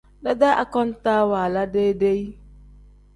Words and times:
Dedee 0.27 0.53
akontaa 0.61 1.19
waala 1.31 1.65
deyi-deyi. 1.75 2.25